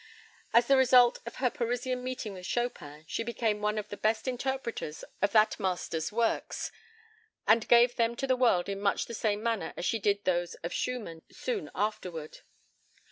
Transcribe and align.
As 0.51 0.65
the 0.65 0.77
result 0.77 1.19
of 1.27 1.35
her 1.35 1.51
Parisian 1.51 2.03
meeting 2.03 2.33
with 2.33 2.47
Chopin, 2.47 3.05
she 3.07 3.21
became 3.21 3.61
one 3.61 3.77
of 3.77 3.89
the 3.89 3.95
best 3.97 4.27
interpreters 4.27 5.03
of 5.21 5.31
that 5.33 5.59
master's 5.59 6.11
works, 6.11 6.71
and 7.47 7.67
gave 7.67 7.97
them 7.97 8.15
to 8.15 8.25
the 8.25 8.35
world 8.35 8.67
in 8.67 8.81
much 8.81 9.05
the 9.05 9.13
same 9.13 9.43
manner 9.43 9.73
that 9.75 9.85
she 9.85 9.99
did 9.99 10.23
those 10.25 10.55
of 10.63 10.73
Schumann 10.73 11.21
soon 11.31 11.69
afterward. 11.75 12.39